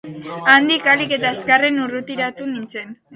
[0.53, 2.97] Handik ahalik eta azkarren urrutiratu nintzen.